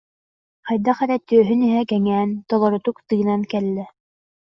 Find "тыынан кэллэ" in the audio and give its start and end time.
3.07-3.85